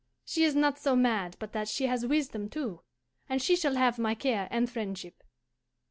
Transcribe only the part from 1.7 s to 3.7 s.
has wisdom too, and she